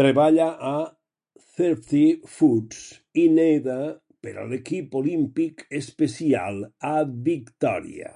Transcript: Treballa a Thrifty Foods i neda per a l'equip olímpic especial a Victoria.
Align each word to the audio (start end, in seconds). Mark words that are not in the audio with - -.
Treballa 0.00 0.44
a 0.66 0.74
Thrifty 1.54 2.02
Foods 2.34 2.84
i 3.22 3.24
neda 3.38 3.78
per 4.26 4.34
a 4.42 4.44
l'equip 4.52 4.94
olímpic 5.02 5.66
especial 5.80 6.62
a 6.92 6.94
Victoria. 7.30 8.14